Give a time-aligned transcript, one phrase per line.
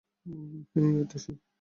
[0.73, 1.37] হেই, এটা সেই।